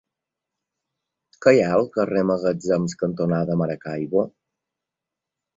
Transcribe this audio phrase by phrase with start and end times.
[1.45, 4.29] Què hi ha al carrer Magatzems cantonada Maracaibo?